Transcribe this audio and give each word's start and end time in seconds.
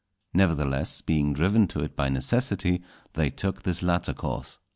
Nevertheless, 0.33 1.01
being 1.01 1.31
driven 1.31 1.67
to 1.67 1.83
it 1.83 1.95
by 1.95 2.09
necessity, 2.09 2.81
they 3.13 3.29
took 3.29 3.61
this 3.61 3.83
latter 3.83 4.13
course. 4.13 4.57